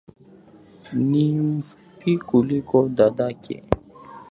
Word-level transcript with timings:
Ni 1.09 1.39
mfupi 1.39 2.17
kuliko 2.17 2.89
dadake 2.89 3.63